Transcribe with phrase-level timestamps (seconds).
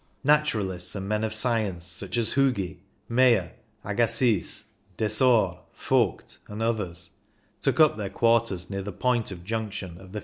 [0.23, 3.51] Naturalists and men of science such as Hugi, Meyer,
[3.85, 4.65] Agassiz,
[4.97, 7.11] Desor, Vogt, and others,
[7.61, 10.19] took up their quarters near the point of junction of the F.